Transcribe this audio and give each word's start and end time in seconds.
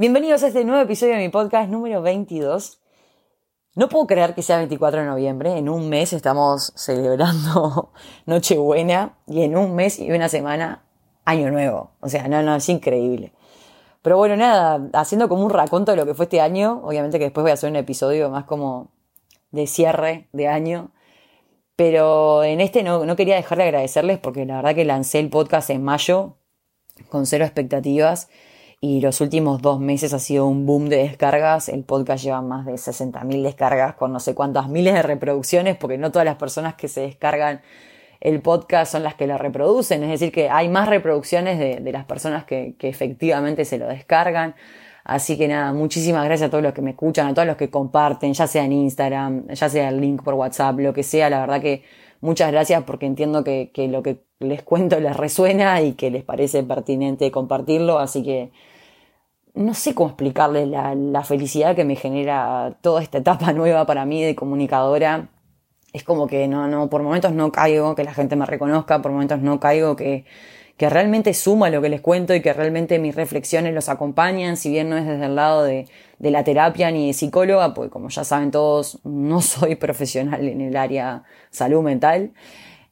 Bienvenidos 0.00 0.44
a 0.44 0.46
este 0.46 0.64
nuevo 0.64 0.80
episodio 0.80 1.14
de 1.14 1.18
mi 1.18 1.28
podcast 1.28 1.68
número 1.68 2.00
22. 2.00 2.78
No 3.74 3.88
puedo 3.88 4.06
creer 4.06 4.32
que 4.32 4.42
sea 4.42 4.58
24 4.58 5.00
de 5.00 5.06
noviembre. 5.06 5.58
En 5.58 5.68
un 5.68 5.88
mes 5.88 6.12
estamos 6.12 6.72
celebrando 6.76 7.90
Nochebuena 8.26 9.18
y 9.26 9.42
en 9.42 9.56
un 9.56 9.74
mes 9.74 9.98
y 9.98 10.12
una 10.12 10.28
semana 10.28 10.84
Año 11.24 11.50
Nuevo. 11.50 11.90
O 11.98 12.08
sea, 12.08 12.28
no, 12.28 12.44
no, 12.44 12.54
es 12.54 12.68
increíble. 12.68 13.32
Pero 14.00 14.18
bueno, 14.18 14.36
nada, 14.36 14.88
haciendo 14.92 15.28
como 15.28 15.44
un 15.44 15.50
raconto 15.50 15.90
de 15.90 15.96
lo 15.96 16.06
que 16.06 16.14
fue 16.14 16.26
este 16.26 16.40
año. 16.40 16.80
Obviamente 16.84 17.18
que 17.18 17.24
después 17.24 17.42
voy 17.42 17.50
a 17.50 17.54
hacer 17.54 17.68
un 17.68 17.74
episodio 17.74 18.30
más 18.30 18.44
como 18.44 18.92
de 19.50 19.66
cierre 19.66 20.28
de 20.32 20.46
año. 20.46 20.92
Pero 21.74 22.44
en 22.44 22.60
este 22.60 22.84
no, 22.84 23.04
no 23.04 23.16
quería 23.16 23.34
dejar 23.34 23.58
de 23.58 23.64
agradecerles 23.64 24.20
porque 24.20 24.46
la 24.46 24.58
verdad 24.58 24.76
que 24.76 24.84
lancé 24.84 25.18
el 25.18 25.28
podcast 25.28 25.70
en 25.70 25.82
mayo 25.82 26.36
con 27.08 27.26
cero 27.26 27.44
expectativas 27.44 28.28
y 28.80 29.00
los 29.00 29.20
últimos 29.20 29.60
dos 29.60 29.80
meses 29.80 30.14
ha 30.14 30.18
sido 30.20 30.46
un 30.46 30.64
boom 30.64 30.88
de 30.88 30.98
descargas. 30.98 31.68
El 31.68 31.82
podcast 31.84 32.22
lleva 32.22 32.42
más 32.42 32.64
de 32.64 32.74
60.000 32.74 33.42
descargas 33.42 33.94
con 33.94 34.12
no 34.12 34.20
sé 34.20 34.34
cuántas 34.34 34.68
miles 34.68 34.94
de 34.94 35.02
reproducciones, 35.02 35.76
porque 35.76 35.98
no 35.98 36.12
todas 36.12 36.24
las 36.24 36.36
personas 36.36 36.74
que 36.74 36.86
se 36.88 37.00
descargan 37.00 37.60
el 38.20 38.40
podcast 38.40 38.92
son 38.92 39.02
las 39.02 39.14
que 39.14 39.26
lo 39.26 39.38
reproducen. 39.38 40.02
Es 40.04 40.10
decir, 40.10 40.32
que 40.32 40.48
hay 40.48 40.68
más 40.68 40.88
reproducciones 40.88 41.58
de, 41.58 41.92
las 41.92 42.04
personas 42.04 42.44
que, 42.44 42.76
efectivamente 42.80 43.64
se 43.64 43.78
lo 43.78 43.88
descargan. 43.88 44.54
Así 45.04 45.38
que 45.38 45.48
nada, 45.48 45.72
muchísimas 45.72 46.24
gracias 46.24 46.48
a 46.48 46.50
todos 46.50 46.62
los 46.62 46.74
que 46.74 46.82
me 46.82 46.90
escuchan, 46.90 47.26
a 47.28 47.34
todos 47.34 47.46
los 47.48 47.56
que 47.56 47.70
comparten, 47.70 48.34
ya 48.34 48.46
sea 48.46 48.64
en 48.64 48.72
Instagram, 48.72 49.48
ya 49.48 49.68
sea 49.68 49.88
el 49.88 50.00
link 50.00 50.22
por 50.22 50.34
WhatsApp, 50.34 50.78
lo 50.78 50.92
que 50.92 51.02
sea. 51.02 51.30
La 51.30 51.40
verdad 51.40 51.60
que 51.60 51.82
muchas 52.20 52.52
gracias 52.52 52.84
porque 52.84 53.06
entiendo 53.06 53.42
que 53.44 53.72
lo 53.90 54.02
que 54.02 54.20
les 54.40 54.62
cuento 54.62 55.00
les 55.00 55.16
resuena 55.16 55.82
y 55.82 55.94
que 55.94 56.10
les 56.10 56.24
parece 56.24 56.62
pertinente 56.62 57.30
compartirlo. 57.30 57.98
Así 57.98 58.22
que 58.22 58.50
no 59.58 59.74
sé 59.74 59.94
cómo 59.94 60.10
explicarles 60.10 60.68
la, 60.68 61.24
felicidad 61.24 61.74
que 61.74 61.84
me 61.84 61.96
genera 61.96 62.76
toda 62.80 63.02
esta 63.02 63.18
etapa 63.18 63.52
nueva 63.54 63.86
para 63.86 64.04
mí 64.04 64.22
de 64.22 64.34
comunicadora. 64.34 65.28
Es 65.92 66.04
como 66.04 66.26
que 66.26 66.46
no, 66.48 66.68
no, 66.68 66.88
por 66.88 67.02
momentos 67.02 67.32
no 67.32 67.50
caigo 67.50 67.94
que 67.94 68.04
la 68.04 68.14
gente 68.14 68.36
me 68.36 68.46
reconozca, 68.46 69.02
por 69.02 69.10
momentos 69.10 69.40
no 69.40 69.58
caigo 69.58 69.96
que, 69.96 70.26
que 70.76 70.88
realmente 70.90 71.34
suma 71.34 71.70
lo 71.70 71.82
que 71.82 71.88
les 71.88 72.00
cuento 72.00 72.34
y 72.34 72.42
que 72.42 72.52
realmente 72.52 72.98
mis 72.98 73.16
reflexiones 73.16 73.74
los 73.74 73.88
acompañan, 73.88 74.56
si 74.56 74.70
bien 74.70 74.90
no 74.90 74.96
es 74.96 75.06
desde 75.06 75.26
el 75.26 75.34
lado 75.34 75.64
de, 75.64 75.88
de 76.18 76.30
la 76.30 76.44
terapia 76.44 76.90
ni 76.90 77.08
de 77.08 77.12
psicóloga, 77.14 77.74
porque 77.74 77.90
como 77.90 78.10
ya 78.10 78.22
saben 78.24 78.50
todos, 78.50 79.00
no 79.04 79.40
soy 79.42 79.74
profesional 79.74 80.46
en 80.46 80.60
el 80.60 80.76
área 80.76 81.24
salud 81.50 81.82
mental. 81.82 82.32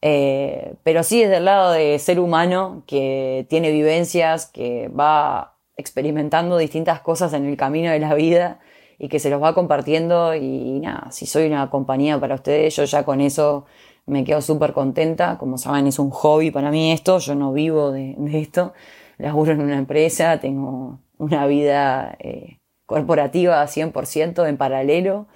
Eh, 0.02 0.74
pero 0.82 1.02
sí 1.02 1.20
desde 1.22 1.38
el 1.38 1.44
lado 1.46 1.72
de 1.72 1.98
ser 1.98 2.18
humano 2.18 2.82
que 2.86 3.46
tiene 3.48 3.70
vivencias, 3.70 4.46
que 4.46 4.88
va 4.88 5.55
experimentando 5.76 6.56
distintas 6.56 7.00
cosas 7.00 7.32
en 7.34 7.46
el 7.46 7.56
camino 7.56 7.90
de 7.90 7.98
la 7.98 8.14
vida 8.14 8.60
y 8.98 9.08
que 9.08 9.18
se 9.18 9.30
los 9.30 9.42
va 9.42 9.54
compartiendo 9.54 10.34
y, 10.34 10.80
nada, 10.80 11.10
si 11.10 11.26
soy 11.26 11.46
una 11.46 11.68
compañía 11.70 12.18
para 12.18 12.34
ustedes, 12.36 12.74
yo 12.76 12.84
ya 12.84 13.04
con 13.04 13.20
eso 13.20 13.66
me 14.06 14.24
quedo 14.24 14.40
súper 14.40 14.72
contenta. 14.72 15.36
Como 15.38 15.58
saben, 15.58 15.86
es 15.86 15.98
un 15.98 16.10
hobby 16.10 16.50
para 16.50 16.70
mí 16.70 16.92
esto, 16.92 17.18
yo 17.18 17.34
no 17.34 17.52
vivo 17.52 17.92
de, 17.92 18.14
de 18.16 18.40
esto, 18.40 18.72
laburo 19.18 19.52
en 19.52 19.60
una 19.60 19.76
empresa, 19.78 20.40
tengo 20.40 21.00
una 21.18 21.46
vida 21.46 22.16
eh, 22.20 22.58
corporativa 22.86 23.66
100% 23.66 24.48
en 24.48 24.56
paralelo, 24.56 25.26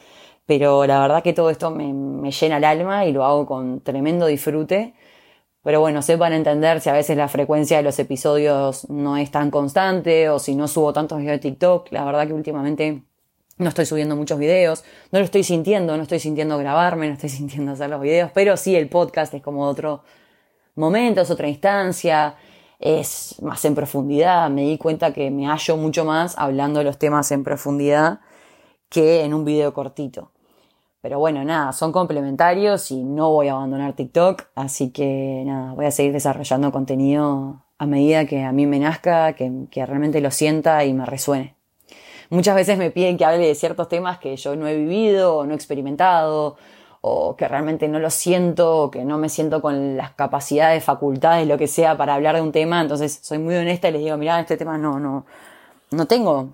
pero 0.46 0.86
la 0.86 1.00
verdad 1.00 1.22
que 1.22 1.32
todo 1.32 1.50
esto 1.50 1.70
me, 1.70 1.92
me 1.92 2.30
llena 2.32 2.56
el 2.58 2.64
alma 2.64 3.04
y 3.06 3.12
lo 3.12 3.24
hago 3.24 3.46
con 3.46 3.80
tremendo 3.82 4.26
disfrute 4.26 4.94
pero 5.62 5.80
bueno, 5.80 6.00
sepan 6.02 6.32
entender 6.32 6.80
si 6.80 6.88
a 6.88 6.94
veces 6.94 7.16
la 7.16 7.28
frecuencia 7.28 7.76
de 7.76 7.82
los 7.82 7.98
episodios 7.98 8.88
no 8.88 9.16
es 9.16 9.30
tan 9.30 9.50
constante 9.50 10.30
o 10.30 10.38
si 10.38 10.54
no 10.54 10.68
subo 10.68 10.92
tantos 10.92 11.18
videos 11.18 11.40
de 11.40 11.50
TikTok. 11.50 11.92
La 11.92 12.04
verdad 12.04 12.26
que 12.26 12.32
últimamente 12.32 13.02
no 13.58 13.68
estoy 13.68 13.84
subiendo 13.84 14.16
muchos 14.16 14.38
videos, 14.38 14.84
no 15.12 15.18
lo 15.18 15.24
estoy 15.24 15.44
sintiendo, 15.44 15.96
no 15.96 16.02
estoy 16.02 16.18
sintiendo 16.18 16.56
grabarme, 16.56 17.08
no 17.08 17.14
estoy 17.14 17.28
sintiendo 17.28 17.72
hacer 17.72 17.90
los 17.90 18.00
videos, 18.00 18.30
pero 18.32 18.56
sí 18.56 18.74
el 18.74 18.88
podcast 18.88 19.34
es 19.34 19.42
como 19.42 19.66
otro 19.66 20.02
momento, 20.76 21.20
es 21.20 21.30
otra 21.30 21.48
instancia, 21.48 22.36
es 22.78 23.36
más 23.42 23.62
en 23.66 23.74
profundidad. 23.74 24.48
Me 24.48 24.62
di 24.62 24.78
cuenta 24.78 25.12
que 25.12 25.30
me 25.30 25.46
hallo 25.46 25.76
mucho 25.76 26.06
más 26.06 26.38
hablando 26.38 26.78
de 26.78 26.86
los 26.86 26.98
temas 26.98 27.30
en 27.32 27.44
profundidad 27.44 28.20
que 28.88 29.24
en 29.24 29.34
un 29.34 29.44
video 29.44 29.74
cortito. 29.74 30.32
Pero 31.02 31.18
bueno, 31.18 31.42
nada, 31.44 31.72
son 31.72 31.92
complementarios 31.92 32.90
y 32.90 33.02
no 33.02 33.30
voy 33.30 33.48
a 33.48 33.52
abandonar 33.52 33.94
TikTok, 33.94 34.42
así 34.54 34.90
que 34.90 35.42
nada, 35.46 35.72
voy 35.72 35.86
a 35.86 35.90
seguir 35.90 36.12
desarrollando 36.12 36.72
contenido 36.72 37.62
a 37.78 37.86
medida 37.86 38.26
que 38.26 38.42
a 38.42 38.52
mí 38.52 38.66
me 38.66 38.78
nazca, 38.78 39.32
que, 39.32 39.50
que 39.70 39.86
realmente 39.86 40.20
lo 40.20 40.30
sienta 40.30 40.84
y 40.84 40.92
me 40.92 41.06
resuene. 41.06 41.54
Muchas 42.28 42.54
veces 42.54 42.76
me 42.76 42.90
piden 42.90 43.16
que 43.16 43.24
hable 43.24 43.46
de 43.46 43.54
ciertos 43.54 43.88
temas 43.88 44.18
que 44.18 44.36
yo 44.36 44.54
no 44.56 44.68
he 44.68 44.76
vivido 44.76 45.36
o 45.36 45.46
no 45.46 45.52
he 45.52 45.56
experimentado, 45.56 46.56
o 47.00 47.34
que 47.34 47.48
realmente 47.48 47.88
no 47.88 47.98
lo 47.98 48.10
siento, 48.10 48.82
o 48.82 48.90
que 48.90 49.04
no 49.04 49.16
me 49.16 49.28
siento 49.28 49.62
con 49.62 49.96
las 49.96 50.12
capacidades, 50.12 50.84
facultades, 50.84 51.48
lo 51.48 51.56
que 51.56 51.66
sea, 51.66 51.96
para 51.96 52.14
hablar 52.14 52.36
de 52.36 52.42
un 52.42 52.52
tema. 52.52 52.80
Entonces 52.80 53.20
soy 53.22 53.38
muy 53.38 53.54
honesta 53.54 53.88
y 53.88 53.92
les 53.92 54.02
digo, 54.02 54.16
mira, 54.18 54.38
este 54.38 54.56
tema 54.56 54.76
no, 54.76 55.00
no, 55.00 55.24
no 55.90 56.06
tengo 56.06 56.50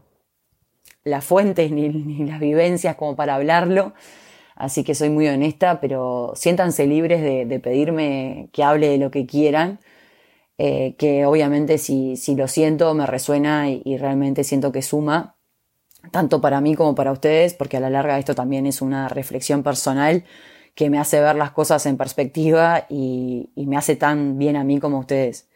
las 1.04 1.24
fuentes 1.24 1.70
ni, 1.72 1.88
ni 1.88 2.24
las 2.24 2.38
vivencias 2.38 2.96
como 2.96 3.16
para 3.16 3.34
hablarlo. 3.34 3.92
Así 4.56 4.84
que 4.84 4.94
soy 4.94 5.10
muy 5.10 5.28
honesta, 5.28 5.80
pero 5.80 6.32
siéntanse 6.34 6.86
libres 6.86 7.22
de, 7.22 7.60
pedirme 7.60 8.48
que 8.52 8.64
hable 8.64 8.88
de 8.88 8.98
lo 8.98 9.10
que 9.10 9.26
quieran, 9.26 9.80
eh, 10.58 10.94
que 10.98 11.26
obviamente 11.26 11.78
si, 11.78 12.16
si, 12.16 12.34
lo 12.36 12.48
siento 12.48 12.94
me 12.94 13.06
resuena 13.06 13.70
y, 13.70 13.96
realmente 13.98 14.44
siento 14.44 14.72
que 14.72 14.82
suma, 14.82 15.36
tanto 16.12 16.40
para 16.40 16.60
mí 16.60 16.74
como 16.74 16.94
para 16.94 17.12
ustedes, 17.12 17.54
porque 17.54 17.76
a 17.78 17.80
la 17.80 17.90
larga 17.90 18.18
esto 18.18 18.34
también 18.34 18.66
es 18.66 18.82
una 18.82 19.08
reflexión 19.08 19.62
personal 19.62 20.24
que 20.74 20.90
me 20.90 20.98
hace 20.98 21.20
ver 21.20 21.36
las 21.36 21.52
cosas 21.52 21.86
en 21.86 21.96
perspectiva 21.96 22.86
y, 22.88 23.50
y 23.56 23.66
me 23.66 23.76
hace 23.76 23.96
tan 23.96 24.38
bien 24.38 24.56
a 24.56 24.64
mí 24.64 24.80
como 24.80 24.98
a 24.98 25.00
ustedes. 25.00 25.48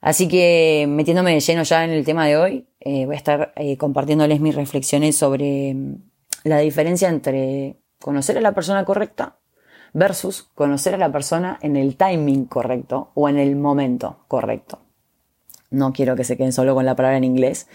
Así 0.00 0.28
que 0.28 0.86
metiéndome 0.88 1.34
de 1.34 1.40
lleno 1.40 1.62
ya 1.64 1.84
en 1.84 1.90
el 1.90 2.04
tema 2.04 2.26
de 2.26 2.36
hoy, 2.36 2.66
eh, 2.80 3.06
voy 3.06 3.14
a 3.14 3.18
estar 3.18 3.52
eh, 3.56 3.76
compartiéndoles 3.76 4.40
mis 4.40 4.54
reflexiones 4.54 5.16
sobre 5.16 5.74
mm, 5.74 5.96
la 6.44 6.58
diferencia 6.60 7.08
entre 7.08 7.76
conocer 8.00 8.38
a 8.38 8.40
la 8.40 8.52
persona 8.52 8.84
correcta 8.84 9.36
versus 9.92 10.42
conocer 10.54 10.94
a 10.94 10.98
la 10.98 11.12
persona 11.12 11.58
en 11.62 11.76
el 11.76 11.96
timing 11.96 12.44
correcto 12.44 13.10
o 13.14 13.28
en 13.28 13.38
el 13.38 13.56
momento 13.56 14.18
correcto. 14.28 14.80
No 15.70 15.92
quiero 15.92 16.16
que 16.16 16.24
se 16.24 16.36
queden 16.36 16.52
solo 16.52 16.74
con 16.74 16.86
la 16.86 16.96
palabra 16.96 17.18
en 17.18 17.24
inglés, 17.24 17.68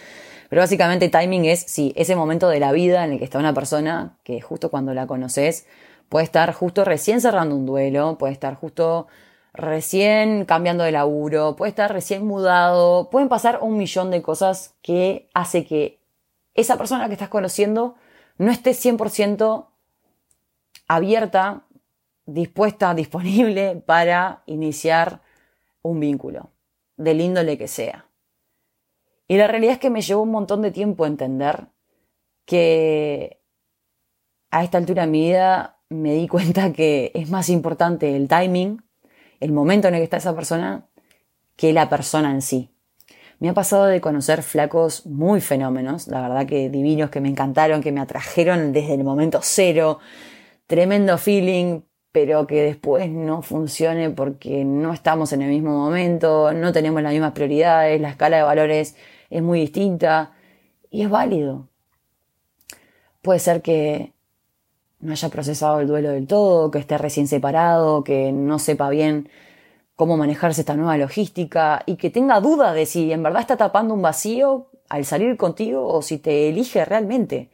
pero 0.50 0.62
básicamente 0.62 1.10
timing 1.10 1.46
es 1.46 1.62
si 1.62 1.94
ese 1.96 2.16
momento 2.16 2.50
de 2.50 2.60
la 2.60 2.72
vida 2.72 3.06
en 3.06 3.14
el 3.14 3.20
que 3.20 3.26
está 3.26 3.40
una 3.40 3.54
persona 3.54 4.18
que 4.24 4.42
justo 4.42 4.70
cuando 4.70 4.94
la 4.94 5.08
conoces 5.08 5.66
puede 6.10 6.26
estar 6.26 6.54
justo 6.54 6.86
recién 6.86 7.22
cerrando 7.22 7.56
un 7.56 7.66
duelo, 7.66 8.18
puede 8.18 8.34
estar 8.34 8.56
justo 8.56 9.08
recién 9.54 10.46
cambiando 10.46 10.84
de 10.84 10.92
laburo, 10.92 11.56
puede 11.56 11.70
estar 11.70 11.92
recién 11.92 12.26
mudado, 12.26 13.10
pueden 13.10 13.30
pasar 13.30 13.60
un 13.62 13.78
millón 13.78 14.12
de 14.12 14.22
cosas 14.22 14.76
que 14.82 15.30
hace 15.34 15.66
que 15.66 16.00
esa 16.56 16.78
persona 16.78 17.08
que 17.08 17.14
estás 17.14 17.30
conociendo 17.30 17.96
no 18.38 18.52
esté 18.52 18.72
100% 18.72 19.68
abierta, 20.96 21.66
dispuesta, 22.26 22.94
disponible 22.94 23.81
para 23.86 24.44
iniciar 24.46 25.22
un 25.81 26.00
vínculo, 26.00 26.52
del 26.98 27.22
índole 27.22 27.58
que 27.58 27.68
sea. 27.68 28.06
Y 29.28 29.38
la 29.38 29.48
realidad 29.48 29.74
es 29.74 29.80
que 29.80 29.90
me 29.90 30.02
llevó 30.02 30.22
un 30.22 30.31
montón 30.31 30.62
de 30.62 30.72
tiempo 30.72 31.06
entender 31.06 31.68
que 32.46 33.42
a 34.52 34.64
esta 34.64 34.78
altura 34.78 35.06
de 35.06 35.12
mi 35.12 35.22
vida 35.22 35.80
me 35.90 36.14
di 36.14 36.28
cuenta 36.28 36.72
que 36.74 37.12
es 37.14 37.30
más 37.30 37.50
importante 37.50 38.16
el 38.16 38.28
timing, 38.28 38.81
el 39.40 39.52
momento 39.52 39.88
en 39.88 39.96
el 39.96 40.00
que 40.00 40.06
está 40.06 40.18
esa 40.18 40.36
persona, 40.36 40.88
que 41.56 41.74
la 41.74 41.90
persona 41.90 42.31
en 42.31 42.42
sí. 42.42 42.70
Me 43.40 43.50
ha 43.50 43.54
pasado 43.54 43.86
de 43.86 44.00
conocer 44.00 44.42
flacos 44.42 45.06
muy 45.06 45.42
fenómenos, 45.42 46.08
la 46.08 46.22
verdad 46.22 46.46
que 46.46 46.70
divinos, 46.70 47.10
que 47.10 47.19
me 47.19 47.28
encantaron, 47.28 47.81
que 47.81 47.92
me 47.92 48.00
atrajeron 48.00 48.72
desde 48.72 48.94
el 48.94 49.04
momento 49.04 49.40
cero, 49.42 50.00
tremendo 50.68 51.18
feeling, 51.18 51.81
pero 52.12 52.45
que 52.48 52.62
después 52.62 53.10
no 53.10 53.42
funcione 53.42 54.10
porque 54.12 54.63
no 54.63 54.94
estamos 54.94 55.33
en 55.33 55.42
el 55.42 55.50
mismo 55.50 55.71
momento, 55.71 56.54
no 56.54 56.71
tenemos 56.71 57.01
las 57.01 57.12
mismas 57.12 57.31
prioridades, 57.33 58.00
la 58.00 58.10
escala 58.10 58.38
de 58.38 58.44
valores 58.44 58.95
es 59.30 59.42
muy 59.42 59.60
distinta 59.60 60.33
y 60.89 61.01
es 61.01 61.10
válido. 61.10 61.69
Puede 63.21 63.39
ser 63.39 63.62
que 63.62 64.13
no 65.00 65.12
haya 65.12 65.30
procesado 65.30 65.80
el 65.80 65.88
duelo 65.88 66.12
del 66.12 66.27
todo, 66.27 66.71
que 66.71 66.80
esté 66.80 66.98
recién 66.98 67.27
separado, 67.27 68.04
que 68.04 68.31
no 68.31 68.59
sepa 68.59 68.89
bien 68.89 69.30
cómo 69.95 70.18
manejarse 70.18 70.62
esta 70.62 70.75
nueva 70.75 70.98
logística 70.98 71.83
y 71.86 71.95
que 71.95 72.09
tenga 72.09 72.39
duda 72.39 72.74
de 72.74 72.86
si 72.86 73.12
en 73.12 73.24
verdad 73.24 73.42
está 73.42 73.57
tapando 73.57 73.94
un 73.94 74.01
vacío 74.01 74.69
al 74.89 75.06
salir 75.06 75.36
contigo 75.38 75.88
o 75.88 76.01
si 76.01 76.19
te 76.19 76.50
elige 76.50 76.86
realmente. 76.86 77.50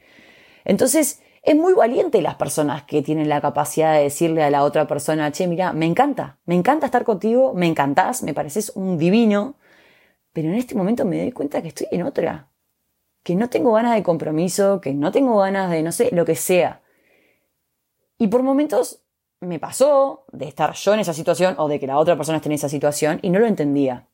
Entonces, 0.64 1.22
es 1.42 1.56
muy 1.56 1.72
valiente 1.74 2.20
las 2.22 2.34
personas 2.34 2.84
que 2.84 3.02
tienen 3.02 3.28
la 3.28 3.40
capacidad 3.40 3.94
de 3.94 4.02
decirle 4.02 4.42
a 4.42 4.50
la 4.50 4.62
otra 4.64 4.86
persona, 4.86 5.32
che, 5.32 5.46
mira, 5.46 5.72
me 5.72 5.86
encanta, 5.86 6.38
me 6.44 6.54
encanta 6.54 6.86
estar 6.86 7.04
contigo, 7.04 7.54
me 7.54 7.66
encantás, 7.66 8.22
me 8.22 8.34
pareces 8.34 8.72
un 8.74 8.98
divino, 8.98 9.54
pero 10.32 10.48
en 10.48 10.54
este 10.54 10.74
momento 10.74 11.04
me 11.04 11.20
doy 11.20 11.32
cuenta 11.32 11.62
que 11.62 11.68
estoy 11.68 11.88
en 11.90 12.02
otra. 12.02 12.48
que 13.22 13.34
no 13.34 13.48
tengo 13.50 13.72
ganas 13.72 13.94
de 13.94 14.02
compromiso, 14.02 14.80
que 14.80 14.94
no 14.94 15.12
tengo 15.12 15.38
ganas 15.38 15.70
de, 15.70 15.82
no 15.82 15.92
sé, 15.92 16.10
lo 16.12 16.24
que 16.24 16.36
sea. 16.36 16.82
Y 18.18 18.28
por 18.28 18.42
momentos 18.42 19.02
me 19.40 19.58
pasó 19.58 20.24
de 20.32 20.46
estar 20.48 20.74
yo 20.74 20.94
en 20.94 21.00
esa 21.00 21.14
situación 21.14 21.54
o 21.58 21.68
de 21.68 21.80
que 21.80 21.86
la 21.86 21.98
otra 21.98 22.16
persona 22.16 22.36
esté 22.36 22.48
en 22.48 22.54
esa 22.54 22.68
situación 22.68 23.18
y 23.22 23.30
no 23.30 23.38
lo 23.38 23.46
entendía. 23.46 24.08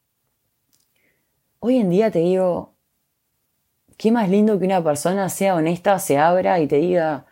Hoy 1.61 1.79
en 1.79 1.91
día 1.91 2.11
te 2.11 2.21
digo, 2.21 2.75
qué 3.97 4.13
más 4.13 4.29
lindo 4.29 4.59
que 4.59 4.67
una 4.67 4.83
persona 4.83 5.29
sea 5.29 5.55
honesta, 5.55 5.99
se 5.99 6.19
abra 6.19 6.61
y 6.61 6.67
te 6.67 6.77
diga, 6.77 7.27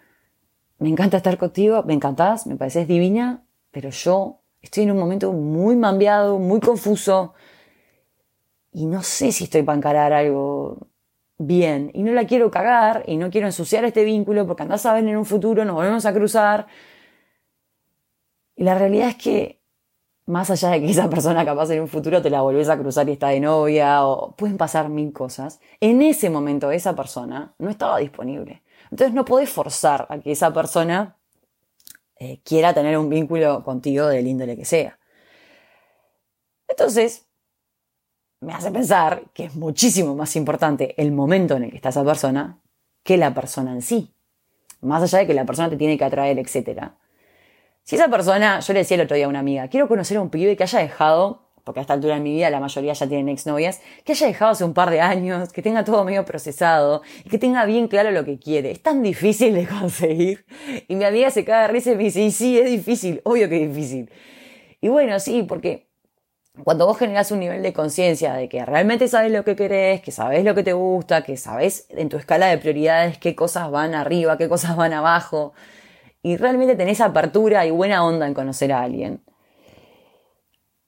me 0.78 0.88
encanta 0.88 1.18
estar 1.18 1.38
contigo, 1.38 1.82
me 1.84 1.94
encantás, 1.94 2.46
me 2.46 2.56
pareces 2.56 2.88
divina, 2.88 3.44
pero 3.70 3.90
yo 3.90 4.40
estoy 4.62 4.84
en 4.84 4.92
un 4.92 4.98
momento 4.98 5.32
muy 5.32 5.76
mambiado, 5.76 6.38
muy 6.38 6.60
confuso 6.60 7.34
y 8.72 8.86
no 8.86 9.02
sé 9.02 9.32
si 9.32 9.44
estoy 9.44 9.62
para 9.62 9.78
encarar 9.78 10.12
algo 10.12 10.88
bien 11.38 11.90
y 11.94 12.02
no 12.02 12.12
la 12.12 12.26
quiero 12.26 12.50
cagar 12.50 13.04
y 13.06 13.16
no 13.16 13.30
quiero 13.30 13.46
ensuciar 13.46 13.84
este 13.84 14.04
vínculo 14.04 14.46
porque 14.46 14.62
andás 14.62 14.86
a 14.86 14.94
ver 14.94 15.04
en 15.06 15.16
un 15.16 15.24
futuro 15.24 15.64
nos 15.64 15.74
volvemos 15.74 16.06
a 16.06 16.12
cruzar. 16.12 16.66
Y 18.56 18.64
la 18.64 18.76
realidad 18.76 19.08
es 19.08 19.16
que 19.16 19.60
más 20.26 20.50
allá 20.50 20.70
de 20.70 20.80
que 20.80 20.90
esa 20.90 21.10
persona 21.10 21.44
capaz 21.44 21.70
en 21.70 21.82
un 21.82 21.88
futuro 21.88 22.22
te 22.22 22.30
la 22.30 22.40
volvés 22.40 22.68
a 22.68 22.78
cruzar 22.78 23.08
y 23.08 23.12
está 23.12 23.28
de 23.28 23.40
novia 23.40 24.06
o 24.06 24.34
pueden 24.36 24.56
pasar 24.56 24.88
mil 24.88 25.12
cosas, 25.12 25.60
en 25.80 26.02
ese 26.02 26.30
momento 26.30 26.70
esa 26.70 26.96
persona 26.96 27.54
no 27.58 27.70
estaba 27.70 27.98
disponible. 27.98 28.62
Entonces 28.90 29.14
no 29.14 29.24
podés 29.24 29.50
forzar 29.50 30.06
a 30.08 30.18
que 30.18 30.32
esa 30.32 30.52
persona 30.52 31.16
eh, 32.16 32.40
quiera 32.44 32.72
tener 32.72 32.96
un 32.96 33.08
vínculo 33.08 33.62
contigo 33.64 34.06
del 34.06 34.26
índole 34.26 34.56
que 34.56 34.64
sea. 34.64 34.98
Entonces, 36.68 37.26
me 38.40 38.52
hace 38.52 38.70
pensar 38.70 39.30
que 39.32 39.44
es 39.44 39.54
muchísimo 39.54 40.14
más 40.14 40.36
importante 40.36 41.00
el 41.00 41.12
momento 41.12 41.56
en 41.56 41.64
el 41.64 41.70
que 41.70 41.76
está 41.76 41.90
esa 41.90 42.04
persona 42.04 42.60
que 43.02 43.16
la 43.16 43.34
persona 43.34 43.72
en 43.72 43.82
sí. 43.82 44.14
Más 44.80 45.02
allá 45.02 45.20
de 45.20 45.26
que 45.26 45.34
la 45.34 45.44
persona 45.44 45.70
te 45.70 45.76
tiene 45.76 45.96
que 45.98 46.04
atraer, 46.04 46.38
etc. 46.38 46.92
Si 47.84 47.96
esa 47.96 48.08
persona, 48.08 48.60
yo 48.60 48.72
le 48.72 48.78
decía 48.78 48.94
el 48.94 49.02
otro 49.02 49.14
día 49.14 49.26
a 49.26 49.28
una 49.28 49.40
amiga, 49.40 49.68
quiero 49.68 49.88
conocer 49.88 50.16
a 50.16 50.22
un 50.22 50.30
pibe 50.30 50.56
que 50.56 50.62
haya 50.62 50.78
dejado, 50.78 51.42
porque 51.64 51.80
a 51.80 51.82
esta 51.82 51.92
altura 51.92 52.16
en 52.16 52.22
mi 52.22 52.32
vida 52.32 52.48
la 52.48 52.58
mayoría 52.58 52.94
ya 52.94 53.06
tienen 53.06 53.28
exnovias, 53.28 53.82
que 54.04 54.12
haya 54.12 54.26
dejado 54.26 54.52
hace 54.52 54.64
un 54.64 54.72
par 54.72 54.88
de 54.88 55.02
años, 55.02 55.52
que 55.52 55.60
tenga 55.60 55.84
todo 55.84 56.02
medio 56.02 56.24
procesado 56.24 57.02
y 57.26 57.28
que 57.28 57.36
tenga 57.36 57.66
bien 57.66 57.88
claro 57.88 58.10
lo 58.10 58.24
que 58.24 58.38
quiere. 58.38 58.70
Es 58.70 58.82
tan 58.82 59.02
difícil 59.02 59.52
de 59.52 59.66
conseguir. 59.80 60.46
Y 60.88 60.96
mi 60.96 61.04
amiga 61.04 61.30
se 61.30 61.44
caga 61.44 61.62
de 61.66 61.68
risa 61.68 61.92
y 61.92 61.96
me 61.96 62.04
dice, 62.04 62.22
y 62.22 62.30
sí, 62.30 62.58
es 62.58 62.70
difícil, 62.70 63.20
obvio 63.22 63.50
que 63.50 63.62
es 63.62 63.68
difícil. 63.68 64.10
Y 64.80 64.88
bueno, 64.88 65.20
sí, 65.20 65.42
porque 65.42 65.90
cuando 66.62 66.86
vos 66.86 66.96
generás 66.96 67.32
un 67.32 67.40
nivel 67.40 67.62
de 67.62 67.74
conciencia 67.74 68.32
de 68.32 68.48
que 68.48 68.64
realmente 68.64 69.08
sabes 69.08 69.30
lo 69.30 69.44
que 69.44 69.56
querés, 69.56 70.00
que 70.00 70.10
sabes 70.10 70.42
lo 70.42 70.54
que 70.54 70.62
te 70.62 70.72
gusta, 70.72 71.22
que 71.22 71.36
sabes 71.36 71.86
en 71.90 72.08
tu 72.08 72.16
escala 72.16 72.46
de 72.46 72.56
prioridades 72.56 73.18
qué 73.18 73.34
cosas 73.34 73.70
van 73.70 73.94
arriba, 73.94 74.38
qué 74.38 74.48
cosas 74.48 74.74
van 74.74 74.94
abajo, 74.94 75.52
y 76.24 76.38
realmente 76.38 76.74
tenés 76.74 77.02
apertura 77.02 77.66
y 77.66 77.70
buena 77.70 78.02
onda 78.02 78.26
en 78.26 78.32
conocer 78.32 78.72
a 78.72 78.80
alguien, 78.80 79.20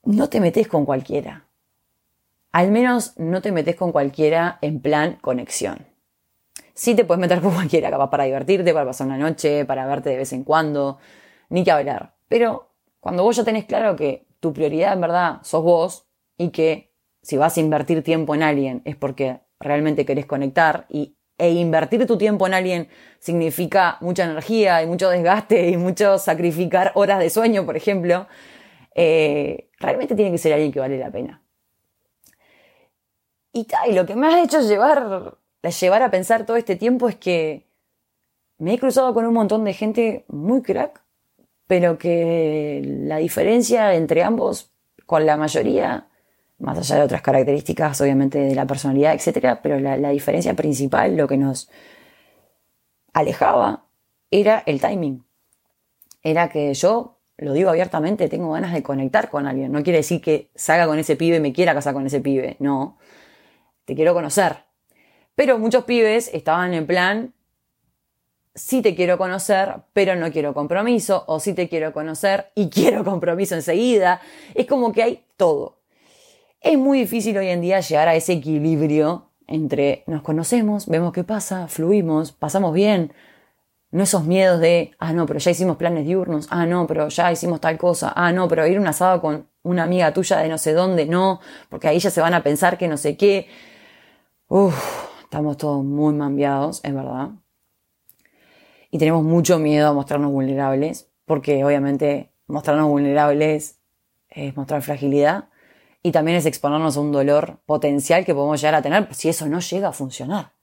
no 0.03 0.29
te 0.29 0.41
metes 0.41 0.67
con 0.67 0.83
cualquiera. 0.83 1.45
Al 2.51 2.71
menos 2.71 3.13
no 3.17 3.39
te 3.43 3.51
metes 3.51 3.75
con 3.75 3.91
cualquiera 3.91 4.57
en 4.61 4.81
plan 4.81 5.19
conexión. 5.21 5.85
Sí 6.73 6.95
te 6.95 7.05
puedes 7.05 7.21
meter 7.21 7.39
con 7.39 7.53
cualquiera, 7.53 7.91
capaz 7.91 8.09
para 8.09 8.23
divertirte, 8.23 8.73
para 8.73 8.87
pasar 8.87 9.05
una 9.05 9.19
noche, 9.19 9.63
para 9.65 9.85
verte 9.85 10.09
de 10.09 10.17
vez 10.17 10.33
en 10.33 10.43
cuando, 10.43 10.97
ni 11.49 11.63
que 11.63 11.69
hablar. 11.69 12.15
Pero 12.27 12.71
cuando 12.99 13.21
vos 13.21 13.35
ya 13.35 13.43
tenés 13.43 13.65
claro 13.65 13.95
que 13.95 14.25
tu 14.39 14.53
prioridad 14.53 14.93
en 14.93 15.01
verdad 15.01 15.37
sos 15.43 15.63
vos 15.63 16.07
y 16.35 16.49
que 16.49 16.95
si 17.21 17.37
vas 17.37 17.57
a 17.57 17.59
invertir 17.59 18.03
tiempo 18.03 18.33
en 18.33 18.41
alguien 18.41 18.81
es 18.85 18.95
porque 18.95 19.41
realmente 19.59 20.03
querés 20.03 20.25
conectar 20.25 20.87
y, 20.89 21.15
e 21.37 21.51
invertir 21.51 22.05
tu 22.07 22.17
tiempo 22.17 22.47
en 22.47 22.53
alguien 22.53 22.89
significa 23.19 23.97
mucha 24.01 24.23
energía 24.23 24.81
y 24.81 24.87
mucho 24.87 25.09
desgaste 25.09 25.69
y 25.69 25.77
mucho 25.77 26.17
sacrificar 26.17 26.91
horas 26.95 27.19
de 27.19 27.29
sueño, 27.29 27.65
por 27.65 27.77
ejemplo, 27.77 28.27
eh, 28.95 29.69
realmente 29.79 30.15
tiene 30.15 30.31
que 30.31 30.37
ser 30.37 30.53
alguien 30.53 30.71
que 30.71 30.79
vale 30.79 30.97
la 30.97 31.11
pena. 31.11 31.43
Y, 33.53 33.67
lo 33.93 34.05
que 34.05 34.15
me 34.15 34.27
ha 34.27 34.43
hecho 34.43 34.61
llevar, 34.61 35.37
llevar 35.81 36.01
a 36.03 36.11
pensar 36.11 36.45
todo 36.45 36.57
este 36.57 36.75
tiempo 36.75 37.09
es 37.09 37.15
que 37.15 37.67
me 38.57 38.73
he 38.73 38.79
cruzado 38.79 39.13
con 39.13 39.25
un 39.25 39.33
montón 39.33 39.63
de 39.63 39.73
gente 39.73 40.25
muy 40.27 40.61
crack 40.61 41.01
pero 41.67 41.97
que 41.97 42.81
la 42.83 43.17
diferencia 43.17 43.93
entre 43.93 44.23
ambos, 44.23 44.71
con 45.05 45.25
la 45.25 45.37
mayoría, 45.37 46.07
más 46.59 46.77
allá 46.77 46.95
de 46.95 47.01
otras 47.03 47.21
características, 47.21 47.99
obviamente, 48.01 48.39
de 48.39 48.55
la 48.55 48.65
personalidad, 48.65 49.13
etc., 49.13 49.59
pero 49.61 49.79
la, 49.79 50.09
diferencia 50.09 50.53
principal, 50.55 51.15
lo 51.15 51.27
que 51.27 51.37
nos 51.37 51.69
alejaba, 53.13 53.85
era 54.31 54.63
el 54.65 54.81
timing. 54.81 55.23
Era 56.23 56.49
que 56.49 56.73
yo, 56.73 57.19
lo 57.37 57.53
digo 57.53 57.69
abiertamente, 57.69 58.27
tengo 58.27 58.51
ganas 58.51 58.73
de 58.73 58.83
conectar 58.83 59.29
con 59.29 59.45
alguien. 59.47 59.71
No 59.71 59.83
quiere 59.83 59.99
decir 59.99 60.21
que 60.21 60.49
salga 60.55 60.87
con 60.87 60.97
ese 60.99 61.15
pibe 61.15 61.37
y 61.37 61.39
me 61.39 61.53
quiera 61.53 61.73
casar 61.73 61.93
con 61.93 62.05
ese 62.05 62.19
pibe. 62.21 62.57
No. 62.59 62.97
Te 63.85 63.95
quiero 63.95 64.13
conocer. 64.13 64.57
Pero 65.35 65.59
muchos 65.59 65.83
pibes 65.85 66.31
estaban 66.33 66.73
en 66.73 66.87
plan, 66.87 67.33
sí 68.55 68.81
te 68.81 68.95
quiero 68.95 69.19
conocer, 69.19 69.75
pero 69.93 70.15
no 70.15 70.31
quiero 70.31 70.53
compromiso, 70.55 71.23
o 71.27 71.39
sí 71.39 71.53
te 71.53 71.69
quiero 71.69 71.93
conocer 71.93 72.51
y 72.55 72.69
quiero 72.69 73.03
compromiso 73.03 73.53
enseguida. 73.53 74.19
Es 74.55 74.65
como 74.65 74.91
que 74.91 75.03
hay 75.03 75.23
todo. 75.37 75.77
Es 76.67 76.77
muy 76.77 76.99
difícil 76.99 77.37
hoy 77.37 77.47
en 77.47 77.61
día 77.61 77.79
llegar 77.79 78.09
a 78.09 78.15
ese 78.15 78.33
equilibrio 78.33 79.29
entre 79.47 80.03
nos 80.05 80.21
conocemos, 80.21 80.85
vemos 80.87 81.13
qué 81.13 81.23
pasa, 81.23 81.69
fluimos, 81.69 82.33
pasamos 82.33 82.73
bien. 82.73 83.13
No 83.91 84.03
esos 84.03 84.25
miedos 84.25 84.59
de, 84.59 84.91
ah, 84.99 85.13
no, 85.13 85.25
pero 85.27 85.39
ya 85.39 85.51
hicimos 85.51 85.77
planes 85.77 86.05
diurnos, 86.05 86.47
ah, 86.49 86.65
no, 86.65 86.85
pero 86.85 87.07
ya 87.07 87.31
hicimos 87.31 87.61
tal 87.61 87.77
cosa, 87.77 88.11
ah, 88.17 88.33
no, 88.33 88.49
pero 88.49 88.67
ir 88.67 88.77
un 88.81 88.87
asado 88.87 89.21
con 89.21 89.47
una 89.63 89.83
amiga 89.83 90.11
tuya 90.11 90.39
de 90.39 90.49
no 90.49 90.57
sé 90.57 90.73
dónde, 90.73 91.05
no, 91.05 91.39
porque 91.69 91.87
ahí 91.87 91.99
ya 91.99 92.09
se 92.09 92.19
van 92.19 92.33
a 92.33 92.43
pensar 92.43 92.77
que 92.77 92.89
no 92.89 92.97
sé 92.97 93.15
qué. 93.15 93.47
Uf, 94.49 94.75
estamos 95.23 95.55
todos 95.55 95.85
muy 95.85 96.13
mambiados, 96.13 96.81
es 96.83 96.93
verdad 96.93 97.29
y 98.91 98.97
tenemos 98.97 99.23
mucho 99.23 99.57
miedo 99.57 99.87
a 99.87 99.93
mostrarnos 99.93 100.33
vulnerables, 100.33 101.09
porque 101.23 101.63
obviamente 101.63 102.33
mostrarnos 102.47 102.89
vulnerables 102.89 103.79
es 104.29 104.57
mostrar 104.57 104.81
fragilidad 104.81 105.47
y 106.07 106.11
también 106.13 106.37
es 106.37 106.45
exponernos 106.45 106.95
a 106.95 107.01
un 107.01 107.11
dolor 107.11 107.59
potencial 107.65 108.23
que 108.23 108.33
podemos 108.33 108.61
llegar 108.61 108.75
a 108.75 108.81
tener 108.81 109.13
si 109.13 109.27
eso 109.27 109.45
no 109.45 109.59
llega 109.59 109.89
a 109.89 109.91
funcionar. 109.91 110.53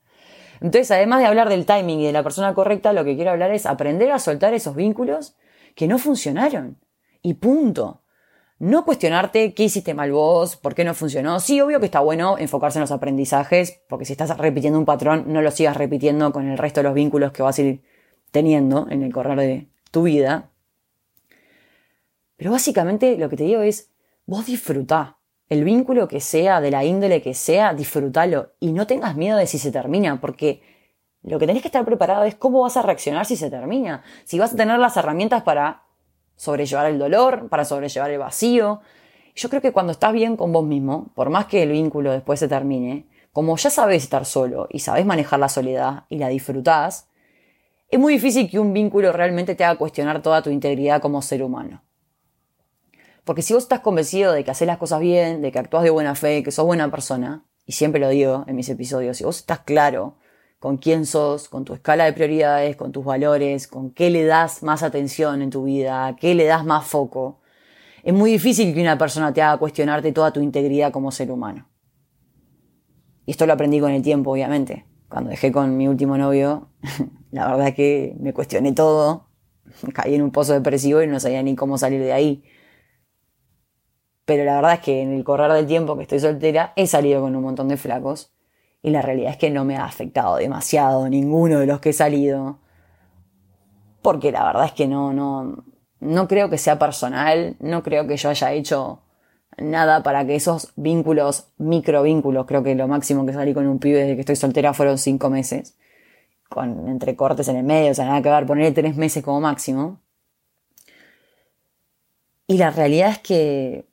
Entonces, 0.59 0.89
además 0.89 1.19
de 1.19 1.27
hablar 1.27 1.49
del 1.49 1.67
timing 1.67 1.99
y 1.99 2.05
de 2.07 2.11
la 2.11 2.23
persona 2.23 2.55
correcta, 2.55 2.93
lo 2.93 3.05
que 3.05 3.15
quiero 3.15 3.29
hablar 3.29 3.51
es 3.51 3.67
aprender 3.67 4.11
a 4.11 4.17
soltar 4.17 4.55
esos 4.55 4.75
vínculos 4.75 5.35
que 5.75 5.87
no 5.87 5.99
funcionaron. 5.99 6.79
Y 7.21 7.35
punto. 7.35 8.01
No 8.57 8.85
cuestionarte 8.85 9.53
qué 9.53 9.65
hiciste 9.65 9.93
mal 9.93 10.11
vos, 10.11 10.55
por 10.55 10.73
qué 10.73 10.83
no 10.83 10.95
funcionó. 10.95 11.39
Sí, 11.39 11.61
obvio 11.61 11.79
que 11.79 11.85
está 11.85 11.99
bueno 11.99 12.39
enfocarse 12.39 12.79
en 12.79 12.81
los 12.81 12.91
aprendizajes, 12.91 13.81
porque 13.87 14.05
si 14.05 14.13
estás 14.13 14.35
repitiendo 14.39 14.79
un 14.79 14.85
patrón, 14.85 15.25
no 15.27 15.43
lo 15.43 15.51
sigas 15.51 15.77
repitiendo 15.77 16.31
con 16.31 16.49
el 16.49 16.57
resto 16.57 16.79
de 16.79 16.85
los 16.85 16.95
vínculos 16.95 17.33
que 17.33 17.43
vas 17.43 17.59
a 17.59 17.61
ir 17.61 17.83
teniendo 18.31 18.87
en 18.89 19.03
el 19.03 19.13
correr 19.13 19.37
de 19.37 19.67
tu 19.91 20.01
vida. 20.01 20.49
Pero 22.35 22.49
básicamente 22.49 23.15
lo 23.15 23.29
que 23.29 23.37
te 23.37 23.43
digo 23.43 23.61
es, 23.61 23.91
vos 24.25 24.47
disfrutá. 24.47 25.19
El 25.47 25.63
vínculo 25.63 26.07
que 26.07 26.19
sea, 26.19 26.59
de 26.59 26.71
la 26.71 26.83
índole 26.83 27.21
que 27.21 27.33
sea, 27.33 27.73
disfrútalo. 27.73 28.53
Y 28.59 28.71
no 28.71 28.87
tengas 28.87 29.15
miedo 29.15 29.37
de 29.37 29.47
si 29.47 29.59
se 29.59 29.71
termina, 29.71 30.19
porque 30.19 30.61
lo 31.21 31.39
que 31.39 31.47
tenés 31.47 31.61
que 31.61 31.67
estar 31.67 31.85
preparado 31.85 32.23
es 32.23 32.35
cómo 32.35 32.61
vas 32.61 32.77
a 32.77 32.81
reaccionar 32.81 33.25
si 33.25 33.35
se 33.35 33.49
termina. 33.49 34.03
Si 34.23 34.39
vas 34.39 34.53
a 34.53 34.55
tener 34.55 34.79
las 34.79 34.97
herramientas 34.97 35.43
para 35.43 35.83
sobrellevar 36.35 36.87
el 36.87 36.99
dolor, 36.99 37.47
para 37.49 37.65
sobrellevar 37.65 38.11
el 38.11 38.19
vacío. 38.19 38.81
Yo 39.35 39.49
creo 39.49 39.61
que 39.61 39.71
cuando 39.71 39.91
estás 39.91 40.13
bien 40.13 40.37
con 40.37 40.51
vos 40.51 40.65
mismo, 40.65 41.11
por 41.13 41.29
más 41.29 41.45
que 41.45 41.63
el 41.63 41.71
vínculo 41.71 42.11
después 42.11 42.39
se 42.39 42.47
termine, 42.47 43.07
como 43.31 43.57
ya 43.57 43.69
sabes 43.69 44.03
estar 44.03 44.25
solo 44.25 44.67
y 44.69 44.79
sabes 44.79 45.05
manejar 45.05 45.39
la 45.39 45.49
soledad 45.49 46.05
y 46.09 46.17
la 46.19 46.29
disfrutás, 46.29 47.09
es 47.89 47.99
muy 47.99 48.13
difícil 48.13 48.49
que 48.49 48.59
un 48.59 48.73
vínculo 48.73 49.11
realmente 49.11 49.55
te 49.55 49.63
haga 49.63 49.77
cuestionar 49.77 50.21
toda 50.21 50.41
tu 50.41 50.49
integridad 50.49 51.01
como 51.01 51.21
ser 51.21 51.43
humano. 51.43 51.84
Porque 53.25 53.41
si 53.41 53.53
vos 53.53 53.63
estás 53.63 53.81
convencido 53.81 54.31
de 54.31 54.43
que 54.43 54.51
haces 54.51 54.67
las 54.67 54.77
cosas 54.77 55.01
bien, 55.01 55.41
de 55.41 55.51
que 55.51 55.59
actúas 55.59 55.83
de 55.83 55.89
buena 55.89 56.15
fe, 56.15 56.43
que 56.43 56.51
sos 56.51 56.65
buena 56.65 56.89
persona, 56.89 57.43
y 57.65 57.73
siempre 57.73 57.99
lo 57.99 58.07
digo 58.07 58.45
en 58.47 58.55
mis 58.55 58.69
episodios, 58.69 59.17
si 59.17 59.25
vos 59.25 59.39
estás 59.39 59.59
claro 59.59 60.17
con 60.59 60.77
quién 60.77 61.05
sos, 61.05 61.49
con 61.49 61.65
tu 61.65 61.73
escala 61.73 62.05
de 62.05 62.13
prioridades, 62.13 62.75
con 62.75 62.91
tus 62.91 63.03
valores, 63.03 63.67
con 63.67 63.91
qué 63.91 64.09
le 64.09 64.23
das 64.23 64.63
más 64.63 64.83
atención 64.83 65.41
en 65.41 65.49
tu 65.49 65.63
vida, 65.63 66.15
qué 66.19 66.35
le 66.35 66.45
das 66.45 66.63
más 66.63 66.85
foco, 66.85 67.41
es 68.05 68.13
muy 68.13 68.31
difícil 68.31 68.71
que 68.75 68.81
una 68.81 68.99
persona 68.99 69.33
te 69.33 69.41
haga 69.41 69.57
cuestionarte 69.57 70.11
toda 70.11 70.31
tu 70.31 70.39
integridad 70.39 70.91
como 70.91 71.11
ser 71.11 71.31
humano. 71.31 71.67
Y 73.25 73.31
esto 73.31 73.47
lo 73.47 73.53
aprendí 73.53 73.79
con 73.79 73.91
el 73.91 74.03
tiempo, 74.03 74.31
obviamente. 74.31 74.85
Cuando 75.09 75.31
dejé 75.31 75.51
con 75.51 75.75
mi 75.75 75.87
último 75.87 76.15
novio, 76.15 76.69
la 77.31 77.47
verdad 77.47 77.69
es 77.69 77.73
que 77.73 78.15
me 78.19 78.31
cuestioné 78.31 78.73
todo, 78.73 79.29
caí 79.95 80.13
en 80.13 80.21
un 80.21 80.29
pozo 80.29 80.53
depresivo 80.53 81.01
y 81.01 81.07
no 81.07 81.19
sabía 81.19 81.41
ni 81.41 81.55
cómo 81.55 81.79
salir 81.79 81.99
de 81.99 82.13
ahí. 82.13 82.43
Pero 84.25 84.43
la 84.43 84.55
verdad 84.55 84.73
es 84.73 84.79
que 84.79 85.01
en 85.01 85.13
el 85.13 85.23
correr 85.23 85.51
del 85.51 85.67
tiempo 85.67 85.95
que 85.95 86.03
estoy 86.03 86.19
soltera 86.19 86.73
he 86.75 86.87
salido 86.87 87.21
con 87.21 87.35
un 87.35 87.43
montón 87.43 87.67
de 87.67 87.77
flacos 87.77 88.31
Y 88.81 88.89
la 88.89 89.01
realidad 89.01 89.31
es 89.31 89.37
que 89.37 89.51
no 89.51 89.65
me 89.65 89.77
ha 89.77 89.85
afectado 89.85 90.37
demasiado 90.37 91.07
ninguno 91.09 91.59
de 91.59 91.67
los 91.67 91.79
que 91.79 91.89
he 91.89 91.93
salido. 91.93 92.59
Porque 94.01 94.31
la 94.31 94.45
verdad 94.45 94.65
es 94.65 94.71
que 94.71 94.87
no, 94.87 95.13
no, 95.13 95.63
no 95.99 96.27
creo 96.27 96.49
que 96.49 96.57
sea 96.57 96.77
personal, 96.79 97.55
no 97.59 97.83
creo 97.83 98.07
que 98.07 98.17
yo 98.17 98.29
haya 98.29 98.51
hecho 98.51 99.01
nada 99.57 100.03
para 100.03 100.25
que 100.25 100.35
esos 100.35 100.73
vínculos, 100.75 101.47
microvínculos, 101.57 102.45
creo 102.45 102.63
que 102.63 102.75
lo 102.75 102.87
máximo 102.87 103.25
que 103.25 103.33
salí 103.33 103.53
con 103.53 103.67
un 103.67 103.79
pibe 103.79 103.99
desde 103.99 104.15
que 104.15 104.21
estoy 104.21 104.35
soltera 104.35 104.73
fueron 104.73 104.97
cinco 104.97 105.29
meses, 105.29 105.77
con 106.49 106.87
entrecortes 106.87 107.47
en 107.47 107.57
el 107.57 107.63
medio, 107.63 107.91
o 107.91 107.93
sea, 107.93 108.05
nada 108.05 108.21
que 108.21 108.29
ver, 108.29 108.45
ponerle 108.45 108.71
tres 108.71 108.95
meses 108.95 109.23
como 109.23 109.41
máximo. 109.41 110.01
Y 112.47 112.57
la 112.57 112.69
realidad 112.69 113.09
es 113.09 113.19
que, 113.19 113.85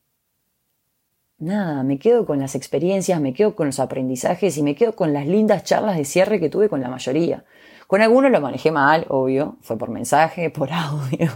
nada, 1.42 1.82
me 1.82 1.98
quedo 1.98 2.24
con 2.26 2.38
las 2.38 2.54
experiencias, 2.54 3.20
me 3.20 3.34
quedo 3.34 3.54
con 3.54 3.66
los 3.66 3.80
aprendizajes 3.80 4.56
y 4.56 4.62
me 4.62 4.74
quedo 4.74 4.94
con 4.94 5.12
las 5.12 5.26
lindas 5.26 5.64
charlas 5.64 5.96
de 5.96 6.04
cierre 6.04 6.40
que 6.40 6.48
tuve 6.48 6.68
con 6.68 6.80
la 6.80 6.88
mayoría. 6.88 7.44
Con 7.86 8.00
algunos 8.00 8.30
lo 8.30 8.40
manejé 8.40 8.70
mal, 8.70 9.04
obvio, 9.08 9.56
fue 9.60 9.76
por 9.76 9.90
mensaje, 9.90 10.50
por 10.58 10.72
audio. 10.72 11.30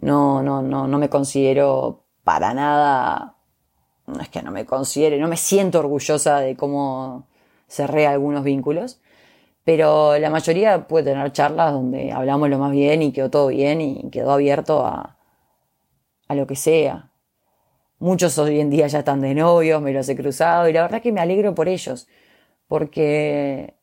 No, 0.00 0.42
no, 0.42 0.62
no, 0.62 0.86
no 0.86 0.98
me 0.98 1.08
considero 1.08 2.04
para 2.24 2.54
nada, 2.54 3.34
no 4.06 4.20
es 4.20 4.28
que 4.28 4.42
no 4.42 4.50
me 4.52 4.64
considere, 4.64 5.18
no 5.18 5.28
me 5.28 5.36
siento 5.36 5.80
orgullosa 5.80 6.38
de 6.40 6.56
cómo 6.56 7.26
cerré 7.68 8.06
algunos 8.06 8.44
vínculos, 8.44 9.00
pero 9.64 10.18
la 10.18 10.30
mayoría 10.30 10.86
puede 10.88 11.12
tener 11.12 11.32
charlas 11.32 11.72
donde 11.72 12.12
hablamos 12.12 12.48
lo 12.48 12.58
más 12.58 12.72
bien 12.72 13.02
y 13.02 13.12
quedó 13.12 13.30
todo 13.30 13.48
bien 13.48 13.80
y 13.80 14.08
quedó 14.10 14.32
abierto 14.32 14.86
a, 14.86 15.16
a 16.28 16.34
lo 16.34 16.46
que 16.46 16.56
sea. 16.56 17.07
Muchos 17.98 18.38
hoy 18.38 18.60
en 18.60 18.70
día 18.70 18.86
ya 18.86 19.00
están 19.00 19.20
de 19.20 19.34
novios, 19.34 19.82
me 19.82 19.92
los 19.92 20.08
he 20.08 20.16
cruzado 20.16 20.68
y 20.68 20.72
la 20.72 20.82
verdad 20.82 21.02
que 21.02 21.12
me 21.12 21.20
alegro 21.20 21.54
por 21.54 21.68
ellos, 21.68 22.06
porque 22.68 23.74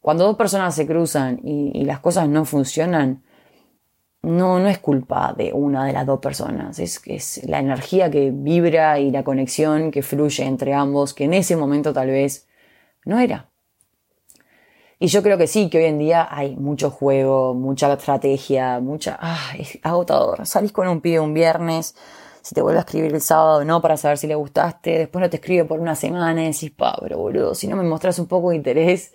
cuando 0.00 0.24
dos 0.24 0.36
personas 0.36 0.74
se 0.74 0.86
cruzan 0.86 1.40
y, 1.42 1.72
y 1.74 1.84
las 1.84 1.98
cosas 1.98 2.28
no 2.28 2.44
funcionan, 2.44 3.24
no, 4.22 4.58
no 4.60 4.68
es 4.68 4.78
culpa 4.78 5.34
de 5.36 5.52
una 5.52 5.86
de 5.86 5.92
las 5.92 6.06
dos 6.06 6.20
personas, 6.20 6.78
es, 6.78 7.00
es 7.06 7.44
la 7.48 7.58
energía 7.58 8.10
que 8.10 8.30
vibra 8.32 8.98
y 9.00 9.10
la 9.10 9.24
conexión 9.24 9.90
que 9.90 10.02
fluye 10.02 10.44
entre 10.44 10.74
ambos, 10.74 11.14
que 11.14 11.24
en 11.24 11.34
ese 11.34 11.56
momento 11.56 11.92
tal 11.92 12.08
vez 12.08 12.46
no 13.04 13.18
era. 13.18 13.48
Y 15.00 15.06
yo 15.06 15.22
creo 15.22 15.38
que 15.38 15.46
sí, 15.46 15.70
que 15.70 15.78
hoy 15.78 15.84
en 15.84 15.98
día 15.98 16.26
hay 16.28 16.56
mucho 16.56 16.90
juego, 16.90 17.54
mucha 17.54 17.92
estrategia, 17.92 18.80
mucha... 18.80 19.16
Ah, 19.20 19.52
es 19.56 19.78
agotador. 19.82 20.44
Salís 20.44 20.72
con 20.72 20.88
un 20.88 21.00
pibe 21.00 21.20
un 21.20 21.34
viernes, 21.34 21.94
si 22.48 22.54
te 22.54 22.62
vuelve 22.62 22.78
a 22.78 22.80
escribir 22.80 23.12
el 23.12 23.20
sábado, 23.20 23.62
no, 23.62 23.82
para 23.82 23.98
saber 23.98 24.16
si 24.16 24.26
le 24.26 24.34
gustaste, 24.34 24.98
después 25.00 25.20
no 25.20 25.28
te 25.28 25.36
escribe 25.36 25.66
por 25.66 25.80
una 25.80 25.94
semana 25.94 26.42
y 26.42 26.46
decís, 26.46 26.70
pa, 26.70 26.96
pero 26.98 27.18
boludo, 27.18 27.54
si 27.54 27.68
no 27.68 27.76
me 27.76 27.82
mostras 27.82 28.18
un 28.18 28.26
poco 28.26 28.48
de 28.50 28.56
interés, 28.56 29.12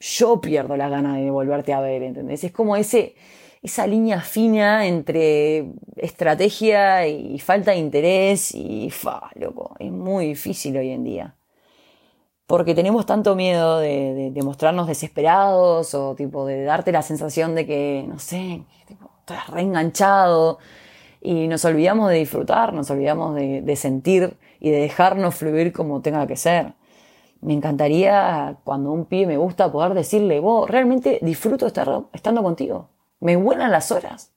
yo 0.00 0.40
pierdo 0.40 0.76
la 0.76 0.88
gana 0.88 1.16
de 1.16 1.30
volverte 1.30 1.72
a 1.72 1.80
ver, 1.80 2.02
¿entendés? 2.02 2.42
Es 2.42 2.50
como 2.50 2.74
ese 2.74 3.14
esa 3.62 3.86
línea 3.86 4.20
fina 4.20 4.86
entre 4.86 5.74
estrategia 5.96 7.06
y 7.06 7.38
falta 7.38 7.70
de 7.70 7.76
interés 7.76 8.52
y 8.52 8.90
fa, 8.90 9.30
loco, 9.36 9.76
es 9.78 9.92
muy 9.92 10.26
difícil 10.26 10.76
hoy 10.76 10.90
en 10.90 11.04
día. 11.04 11.36
Porque 12.46 12.74
tenemos 12.74 13.06
tanto 13.06 13.36
miedo 13.36 13.78
de, 13.78 14.32
mostrarnos 14.42 14.88
desesperados 14.88 15.94
o 15.94 16.16
tipo 16.16 16.44
de 16.46 16.64
darte 16.64 16.90
la 16.90 17.02
sensación 17.02 17.54
de 17.54 17.64
que, 17.64 18.04
no 18.08 18.18
sé, 18.18 18.64
estás 18.88 19.48
reenganchado 19.48 20.58
y 21.22 21.48
nos 21.48 21.64
olvidamos 21.64 22.10
de 22.10 22.16
disfrutar, 22.16 22.72
nos 22.72 22.90
olvidamos 22.90 23.34
de, 23.34 23.76
sentir 23.76 24.36
y 24.60 24.70
de 24.70 24.78
dejarnos 24.78 25.34
fluir 25.34 25.72
como 25.72 26.02
tenga 26.02 26.26
que 26.26 26.36
ser. 26.36 26.74
Me 27.40 27.54
encantaría 27.54 28.56
cuando 28.64 28.92
un 28.92 29.06
pibe 29.06 29.26
me 29.26 29.36
gusta 29.36 29.70
poder 29.70 29.94
decirle, 29.94 30.40
vos 30.40 30.68
realmente 30.68 31.18
disfruto 31.22 31.66
estar 31.66 32.04
estando 32.12 32.42
contigo 32.42 32.88
me 33.22 33.36
vuelan 33.36 33.70
las 33.70 33.90
horas. 33.90 34.32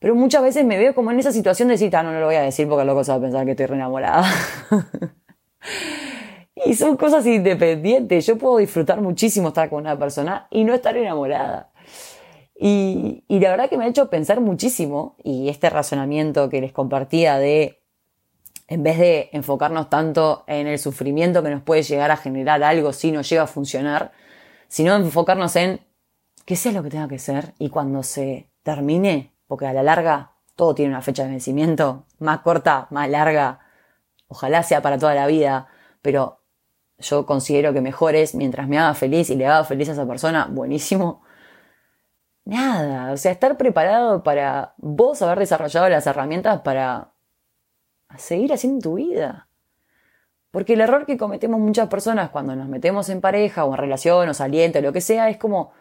Pero 0.00 0.14
muchas 0.14 0.42
veces 0.42 0.64
me 0.64 0.76
veo 0.76 0.94
como 0.94 1.12
en 1.12 1.18
esa 1.18 1.30
situación 1.30 1.68
de 1.68 1.90
ah, 1.92 2.02
no, 2.02 2.12
no 2.12 2.20
lo 2.20 2.26
voy 2.26 2.34
a 2.34 2.42
decir 2.42 2.68
porque 2.68 2.84
loco 2.84 3.04
se 3.04 3.12
va 3.12 3.18
a 3.18 3.20
pensar 3.20 3.44
que 3.44 3.52
estoy 3.52 3.66
re 3.66 3.76
enamorada. 3.76 4.24
y 6.66 6.74
son 6.74 6.96
cosas 6.96 7.24
independientes. 7.26 8.26
Yo 8.26 8.36
puedo 8.36 8.58
disfrutar 8.58 9.00
muchísimo 9.00 9.48
estar 9.48 9.70
con 9.70 9.80
una 9.80 9.98
persona 9.98 10.46
y 10.50 10.64
no 10.64 10.74
estar 10.74 10.96
enamorada. 10.96 11.70
Y, 12.56 13.24
la 13.28 13.50
verdad 13.50 13.68
que 13.68 13.76
me 13.76 13.84
ha 13.84 13.88
hecho 13.88 14.10
pensar 14.10 14.40
muchísimo 14.40 15.16
y 15.22 15.48
este 15.48 15.70
razonamiento 15.70 16.48
que 16.48 16.60
les 16.60 16.72
compartía 16.72 17.38
de, 17.38 17.82
en 18.68 18.82
vez 18.82 18.98
de 18.98 19.28
enfocarnos 19.32 19.90
tanto 19.90 20.44
en 20.46 20.66
el 20.66 20.78
sufrimiento 20.78 21.42
que 21.42 21.50
nos 21.50 21.62
puede 21.62 21.82
llegar 21.82 22.10
a 22.10 22.16
generar 22.16 22.62
algo 22.62 22.92
si 22.92 23.10
no 23.10 23.22
llega 23.22 23.42
a 23.42 23.46
funcionar, 23.46 24.12
sino 24.68 24.94
enfocarnos 24.94 25.56
en 25.56 25.80
que 26.44 26.56
sea 26.56 26.72
lo 26.72 26.82
que 26.82 26.90
tenga 26.90 27.08
que 27.08 27.18
ser 27.18 27.54
y 27.58 27.70
cuando 27.70 28.02
se 28.02 28.48
termine, 28.62 29.32
porque 29.46 29.66
a 29.66 29.72
la 29.72 29.82
larga 29.82 30.32
todo 30.56 30.74
tiene 30.74 30.92
una 30.92 31.02
fecha 31.02 31.24
de 31.24 31.30
vencimiento, 31.30 32.06
más 32.18 32.40
corta, 32.40 32.86
más 32.90 33.08
larga, 33.08 33.60
ojalá 34.28 34.62
sea 34.62 34.80
para 34.82 34.98
toda 34.98 35.14
la 35.14 35.26
vida, 35.26 35.68
pero 36.02 36.40
yo 36.98 37.26
considero 37.26 37.72
que 37.72 37.80
mejor 37.80 38.14
es 38.14 38.34
mientras 38.34 38.68
me 38.68 38.78
haga 38.78 38.94
feliz 38.94 39.30
y 39.30 39.34
le 39.34 39.46
haga 39.46 39.64
feliz 39.64 39.88
a 39.88 39.92
esa 39.92 40.06
persona, 40.06 40.46
buenísimo. 40.50 41.23
Nada, 42.44 43.12
o 43.12 43.16
sea, 43.16 43.32
estar 43.32 43.56
preparado 43.56 44.22
para 44.22 44.74
vos 44.76 45.22
haber 45.22 45.38
desarrollado 45.38 45.88
las 45.88 46.06
herramientas 46.06 46.60
para 46.60 47.14
seguir 48.18 48.52
haciendo 48.52 48.82
tu 48.82 48.94
vida. 48.94 49.48
Porque 50.50 50.74
el 50.74 50.82
error 50.82 51.06
que 51.06 51.16
cometemos 51.16 51.58
muchas 51.58 51.88
personas 51.88 52.30
cuando 52.30 52.54
nos 52.54 52.68
metemos 52.68 53.08
en 53.08 53.20
pareja 53.20 53.64
o 53.64 53.72
en 53.72 53.78
relación 53.78 54.28
o 54.28 54.34
saliente 54.34 54.78
o 54.78 54.82
lo 54.82 54.92
que 54.92 55.00
sea 55.00 55.28
es 55.30 55.38
como 55.38 55.72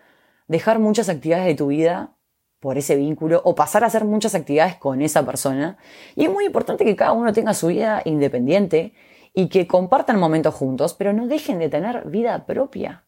dejar 0.48 0.80
muchas 0.80 1.10
actividades 1.10 1.46
de 1.46 1.56
tu 1.56 1.68
vida 1.68 2.16
por 2.60 2.78
ese 2.78 2.96
vínculo 2.96 3.42
o 3.44 3.56
pasar 3.56 3.84
a 3.84 3.88
hacer 3.88 4.06
muchas 4.06 4.34
actividades 4.34 4.78
con 4.78 5.02
esa 5.02 5.26
persona. 5.26 5.78
Y 6.16 6.26
es 6.26 6.32
muy 6.32 6.46
importante 6.46 6.86
que 6.86 6.96
cada 6.96 7.12
uno 7.12 7.34
tenga 7.34 7.54
su 7.54 7.68
vida 7.68 8.02
independiente 8.06 8.94
y 9.34 9.50
que 9.50 9.68
compartan 9.68 10.18
momentos 10.18 10.56
juntos, 10.56 10.94
pero 10.94 11.12
no 11.12 11.28
dejen 11.28 11.60
de 11.60 11.70
tener 11.70 12.08
vida 12.08 12.46
propia. 12.46 13.04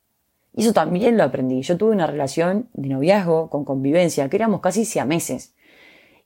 Y 0.58 0.62
eso 0.62 0.72
también 0.72 1.18
lo 1.18 1.24
aprendí. 1.24 1.62
Yo 1.64 1.78
tuve 1.78 1.92
una 1.92 2.08
relación 2.08 2.70
de 2.74 2.88
noviazgo 2.88 3.50
con 3.50 3.66
convivencia, 3.66 4.30
que 4.30 4.38
éramos 4.38 4.62
casi 4.62 4.88
meses 5.02 5.54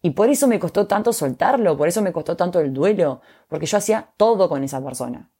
Y 0.03 0.12
por 0.12 0.29
eso 0.29 0.48
me 0.48 0.59
costó 0.59 0.86
tanto 0.86 1.13
soltarlo, 1.13 1.75
por 1.75 1.88
eso 1.88 2.03
me 2.03 2.13
costó 2.13 2.38
tanto 2.38 2.59
el 2.59 2.71
duelo, 2.71 3.21
porque 3.48 3.65
yo 3.65 3.77
hacía 3.79 4.12
todo 4.17 4.48
con 4.48 4.63
esa 4.63 4.83
persona. 4.83 5.31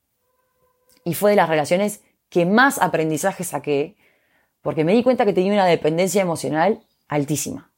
Y 1.04 1.14
fue 1.14 1.30
de 1.30 1.36
las 1.36 1.48
relaciones 1.48 2.02
que 2.28 2.46
más 2.46 2.80
aprendizaje 2.82 3.44
saqué 3.44 3.96
porque 4.60 4.84
me 4.84 4.92
di 4.92 5.04
cuenta 5.04 5.24
que 5.24 5.32
tenía 5.32 5.52
una 5.52 5.66
dependencia 5.66 6.20
emocional 6.20 6.80
altísima. 7.06 7.72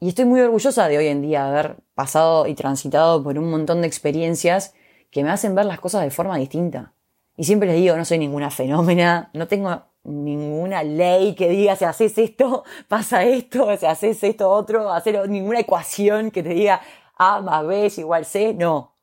Y 0.00 0.08
estoy 0.08 0.24
muy 0.24 0.40
orgullosa 0.40 0.88
de 0.88 0.98
hoy 0.98 1.06
en 1.06 1.20
día 1.20 1.46
haber 1.46 1.76
pasado 1.94 2.46
y 2.46 2.54
transitado 2.54 3.22
por 3.22 3.38
un 3.38 3.50
montón 3.50 3.82
de 3.82 3.86
experiencias 3.86 4.74
que 5.10 5.22
me 5.22 5.30
hacen 5.30 5.54
ver 5.54 5.66
las 5.66 5.80
cosas 5.80 6.02
de 6.02 6.10
forma 6.10 6.38
distinta. 6.38 6.94
Y 7.36 7.44
siempre 7.44 7.68
les 7.68 7.76
digo, 7.76 7.96
no 7.96 8.04
soy 8.04 8.18
ninguna 8.18 8.50
fenómena, 8.50 9.30
no 9.32 9.48
tengo 9.48 9.82
ninguna 10.04 10.82
ley 10.82 11.34
que 11.34 11.48
diga 11.48 11.76
si 11.76 11.84
haces 11.84 12.18
esto, 12.18 12.64
pasa 12.88 13.24
esto, 13.24 13.76
si 13.76 13.86
haces 13.86 14.22
esto 14.22 14.50
otro, 14.50 14.92
hacer 14.92 15.28
ninguna 15.28 15.60
ecuación 15.60 16.30
que 16.30 16.42
te 16.42 16.50
diga 16.50 16.80
A 17.16 17.40
más 17.40 17.66
B 17.66 17.86
es 17.86 17.98
igual 17.98 18.24
C, 18.24 18.54
no. 18.54 18.96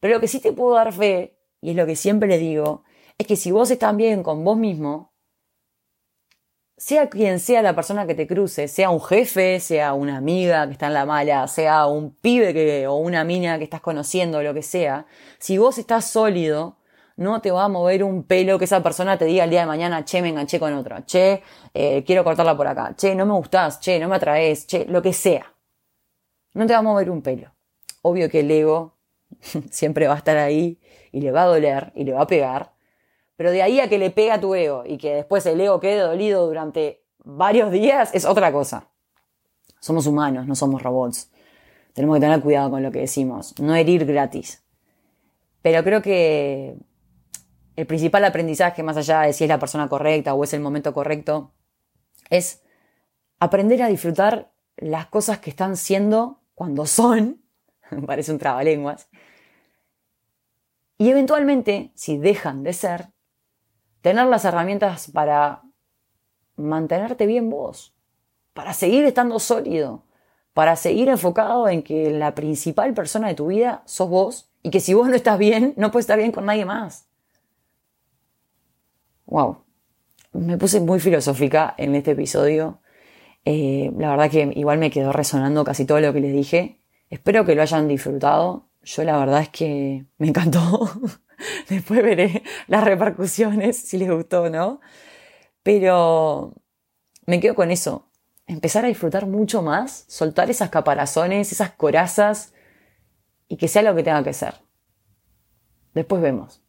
Pero 0.00 0.14
lo 0.14 0.20
que 0.20 0.28
sí 0.28 0.40
te 0.40 0.52
puedo 0.52 0.74
dar 0.74 0.92
fe, 0.92 1.38
y 1.60 1.70
es 1.70 1.76
lo 1.76 1.86
que 1.86 1.96
siempre 1.96 2.28
le 2.28 2.38
digo, 2.38 2.84
es 3.16 3.26
que 3.26 3.36
si 3.36 3.50
vos 3.50 3.70
estás 3.70 3.96
bien 3.96 4.22
con 4.22 4.44
vos 4.44 4.56
mismo, 4.56 5.12
sea 6.76 7.10
quien 7.10 7.40
sea 7.40 7.60
la 7.60 7.74
persona 7.74 8.06
que 8.06 8.14
te 8.14 8.28
cruce, 8.28 8.68
sea 8.68 8.90
un 8.90 9.02
jefe, 9.02 9.58
sea 9.58 9.94
una 9.94 10.16
amiga 10.16 10.66
que 10.66 10.72
está 10.72 10.86
en 10.86 10.94
la 10.94 11.04
mala, 11.04 11.48
sea 11.48 11.86
un 11.86 12.14
pibe 12.14 12.54
que, 12.54 12.86
o 12.86 12.94
una 12.94 13.24
mina 13.24 13.58
que 13.58 13.64
estás 13.64 13.80
conociendo, 13.80 14.42
lo 14.42 14.54
que 14.54 14.62
sea, 14.62 15.06
si 15.38 15.58
vos 15.58 15.78
estás 15.78 16.04
sólido, 16.04 16.77
no 17.18 17.40
te 17.40 17.50
va 17.50 17.64
a 17.64 17.68
mover 17.68 18.04
un 18.04 18.22
pelo 18.22 18.58
que 18.58 18.64
esa 18.64 18.80
persona 18.80 19.18
te 19.18 19.24
diga 19.24 19.42
el 19.42 19.50
día 19.50 19.60
de 19.60 19.66
mañana, 19.66 20.04
che, 20.04 20.22
me 20.22 20.28
enganché 20.28 20.60
con 20.60 20.72
otro, 20.72 21.04
che, 21.04 21.42
eh, 21.74 22.04
quiero 22.06 22.22
cortarla 22.22 22.56
por 22.56 22.68
acá, 22.68 22.94
che, 22.96 23.14
no 23.16 23.26
me 23.26 23.32
gustás, 23.32 23.80
che, 23.80 23.98
no 23.98 24.08
me 24.08 24.16
atraes, 24.16 24.66
che, 24.66 24.84
lo 24.86 25.02
que 25.02 25.12
sea. 25.12 25.52
No 26.54 26.64
te 26.64 26.72
va 26.72 26.78
a 26.78 26.82
mover 26.82 27.10
un 27.10 27.20
pelo. 27.20 27.50
Obvio 28.02 28.30
que 28.30 28.40
el 28.40 28.50
ego 28.50 28.94
siempre 29.70 30.06
va 30.06 30.14
a 30.14 30.18
estar 30.18 30.36
ahí 30.36 30.78
y 31.10 31.20
le 31.20 31.32
va 31.32 31.42
a 31.42 31.46
doler 31.46 31.92
y 31.96 32.04
le 32.04 32.12
va 32.12 32.22
a 32.22 32.26
pegar, 32.28 32.72
pero 33.36 33.50
de 33.50 33.62
ahí 33.62 33.80
a 33.80 33.88
que 33.88 33.98
le 33.98 34.10
pega 34.10 34.40
tu 34.40 34.54
ego 34.54 34.84
y 34.86 34.96
que 34.96 35.14
después 35.14 35.44
el 35.46 35.60
ego 35.60 35.80
quede 35.80 35.98
dolido 35.98 36.46
durante 36.46 37.02
varios 37.24 37.72
días 37.72 38.14
es 38.14 38.24
otra 38.26 38.52
cosa. 38.52 38.90
Somos 39.80 40.06
humanos, 40.06 40.46
no 40.46 40.54
somos 40.54 40.82
robots. 40.82 41.32
Tenemos 41.94 42.16
que 42.16 42.20
tener 42.20 42.40
cuidado 42.40 42.70
con 42.70 42.82
lo 42.84 42.92
que 42.92 43.00
decimos, 43.00 43.58
no 43.58 43.74
herir 43.74 44.06
gratis. 44.06 44.62
Pero 45.62 45.82
creo 45.82 46.00
que 46.00 46.76
el 47.78 47.86
principal 47.86 48.24
aprendizaje, 48.24 48.82
más 48.82 48.96
allá 48.96 49.20
de 49.20 49.32
si 49.32 49.44
es 49.44 49.48
la 49.48 49.60
persona 49.60 49.88
correcta 49.88 50.34
o 50.34 50.42
es 50.42 50.52
el 50.52 50.58
momento 50.58 50.92
correcto, 50.92 51.52
es 52.28 52.60
aprender 53.38 53.80
a 53.84 53.86
disfrutar 53.86 54.50
las 54.76 55.06
cosas 55.06 55.38
que 55.38 55.50
están 55.50 55.76
siendo 55.76 56.40
cuando 56.56 56.86
son, 56.86 57.40
parece 58.06 58.32
un 58.32 58.38
trabalenguas, 58.38 59.08
Y 60.98 61.10
eventualmente, 61.10 61.92
si 61.94 62.18
dejan 62.18 62.64
de 62.64 62.72
ser, 62.72 63.10
tener 64.00 64.26
las 64.26 64.44
herramientas 64.44 65.12
para 65.12 65.62
mantenerte 66.56 67.26
bien 67.26 67.48
vos, 67.48 67.94
para 68.54 68.72
seguir 68.72 69.04
estando 69.04 69.38
sólido, 69.38 70.02
para 70.52 70.74
seguir 70.74 71.08
enfocado 71.08 71.68
en 71.68 71.84
que 71.84 72.10
la 72.10 72.34
principal 72.34 72.92
persona 72.92 73.28
de 73.28 73.36
tu 73.36 73.46
vida 73.46 73.84
sos 73.84 74.08
vos 74.08 74.50
y 74.64 74.70
que 74.70 74.80
si 74.80 74.94
vos 74.94 75.08
no 75.08 75.14
estás 75.14 75.38
bien, 75.38 75.74
no 75.76 75.92
puedes 75.92 76.06
estar 76.06 76.18
bien 76.18 76.32
con 76.32 76.44
nadie 76.44 76.64
más. 76.64 77.07
Wow, 79.28 79.58
me 80.32 80.56
puse 80.56 80.80
muy 80.80 81.00
filosófica 81.00 81.74
en 81.76 81.94
este 81.94 82.12
episodio. 82.12 82.80
Eh, 83.44 83.92
la 83.98 84.10
verdad 84.10 84.30
que 84.30 84.50
igual 84.56 84.78
me 84.78 84.90
quedó 84.90 85.12
resonando 85.12 85.64
casi 85.64 85.84
todo 85.84 86.00
lo 86.00 86.14
que 86.14 86.20
les 86.20 86.32
dije. 86.32 86.80
Espero 87.10 87.44
que 87.44 87.54
lo 87.54 87.60
hayan 87.60 87.88
disfrutado. 87.88 88.70
Yo 88.82 89.04
la 89.04 89.18
verdad 89.18 89.42
es 89.42 89.50
que 89.50 90.06
me 90.16 90.28
encantó. 90.28 90.90
Después 91.68 92.02
veré 92.02 92.42
las 92.68 92.82
repercusiones, 92.84 93.76
si 93.76 93.98
les 93.98 94.10
gustó 94.10 94.44
o 94.44 94.50
no. 94.50 94.80
Pero 95.62 96.54
me 97.26 97.38
quedo 97.38 97.54
con 97.54 97.70
eso 97.70 98.08
empezar 98.46 98.86
a 98.86 98.88
disfrutar 98.88 99.26
mucho 99.26 99.60
más, 99.60 100.06
soltar 100.08 100.48
esas 100.48 100.70
caparazones, 100.70 101.52
esas 101.52 101.72
corazas 101.72 102.54
y 103.46 103.58
que 103.58 103.68
sea 103.68 103.82
lo 103.82 103.94
que 103.94 104.02
tenga 104.02 104.24
que 104.24 104.32
ser. 104.32 104.54
Después 105.92 106.22
vemos. 106.22 106.62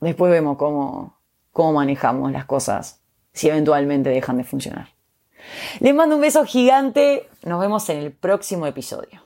Después 0.00 0.32
vemos 0.32 0.56
cómo, 0.56 1.15
cómo 1.56 1.72
manejamos 1.72 2.32
las 2.32 2.44
cosas 2.44 3.00
si 3.32 3.48
eventualmente 3.48 4.10
dejan 4.10 4.36
de 4.36 4.44
funcionar. 4.44 4.88
Les 5.80 5.94
mando 5.94 6.16
un 6.16 6.20
beso 6.20 6.44
gigante. 6.44 7.30
Nos 7.44 7.58
vemos 7.62 7.88
en 7.88 7.96
el 7.96 8.12
próximo 8.12 8.66
episodio. 8.66 9.25